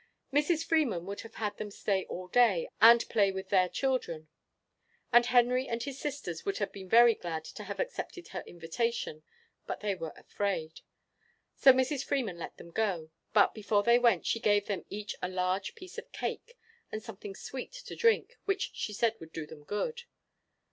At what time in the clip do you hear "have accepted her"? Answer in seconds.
7.65-8.41